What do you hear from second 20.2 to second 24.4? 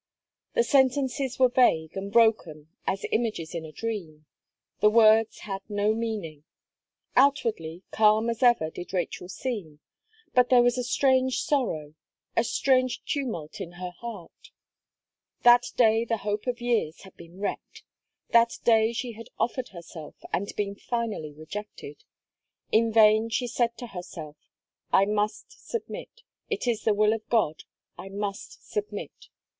and been finally rejected. In vain she said to herself: